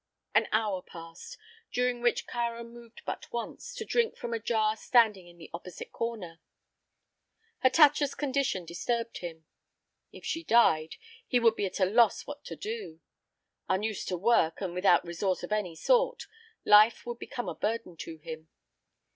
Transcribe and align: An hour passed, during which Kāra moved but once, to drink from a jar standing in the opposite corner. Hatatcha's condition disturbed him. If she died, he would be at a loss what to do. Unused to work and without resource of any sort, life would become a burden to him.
An 0.33 0.47
hour 0.51 0.81
passed, 0.81 1.37
during 1.71 2.01
which 2.01 2.25
Kāra 2.25 2.67
moved 2.67 3.03
but 3.05 3.31
once, 3.31 3.75
to 3.75 3.85
drink 3.85 4.17
from 4.17 4.33
a 4.33 4.39
jar 4.39 4.75
standing 4.75 5.27
in 5.27 5.37
the 5.37 5.51
opposite 5.53 5.91
corner. 5.91 6.39
Hatatcha's 7.63 8.15
condition 8.15 8.65
disturbed 8.65 9.19
him. 9.19 9.45
If 10.11 10.25
she 10.25 10.43
died, 10.43 10.95
he 11.27 11.39
would 11.39 11.55
be 11.55 11.67
at 11.67 11.79
a 11.79 11.85
loss 11.85 12.25
what 12.25 12.43
to 12.45 12.55
do. 12.55 12.99
Unused 13.69 14.07
to 14.07 14.17
work 14.17 14.59
and 14.59 14.73
without 14.73 15.05
resource 15.05 15.43
of 15.43 15.51
any 15.51 15.75
sort, 15.75 16.23
life 16.65 17.05
would 17.05 17.19
become 17.19 17.47
a 17.47 17.53
burden 17.53 17.95
to 17.97 18.17
him. 18.17 18.49